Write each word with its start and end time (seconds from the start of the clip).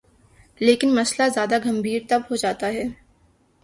لیکن 0.61 0.89
مسئلہ 0.95 1.29
زیادہ 1.33 1.57
گمبھیر 1.65 2.01
تب 2.09 2.21
ہو 2.29 2.35
جاتا 2.35 2.67
ہے۔ 2.67 2.85